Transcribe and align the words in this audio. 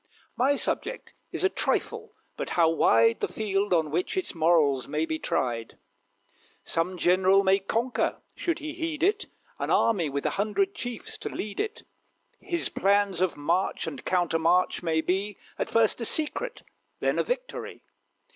My 0.35 0.55
subject 0.55 1.13
is 1.31 1.43
a 1.43 1.47
trifle; 1.49 2.15
but 2.35 2.49
how 2.57 2.71
wide 2.71 3.19
The 3.19 3.27
field 3.27 3.71
on 3.71 3.91
which 3.91 4.17
its 4.17 4.33
morals 4.33 4.87
may 4.87 5.05
be 5.05 5.19
tried! 5.19 5.77
Some 6.63 6.97
general 6.97 7.43
may 7.43 7.59
conquer, 7.59 8.19
should 8.35 8.57
he 8.57 8.73
heed 8.73 9.03
it, 9.03 9.27
An 9.59 9.69
army 9.69 10.09
with 10.09 10.25
a 10.25 10.31
hundred 10.41 10.73
chiefs 10.73 11.19
to 11.19 11.29
lead 11.29 11.59
it. 11.59 11.83
His 12.39 12.67
plans 12.67 13.21
of 13.21 13.37
march 13.37 13.85
and 13.85 14.03
counter 14.03 14.39
march 14.39 14.81
may 14.81 15.01
be 15.01 15.37
At 15.59 15.69
first 15.69 16.01
a 16.01 16.05
secret, 16.05 16.63
then 16.99 17.19
a 17.19 17.23
victory. 17.23 17.83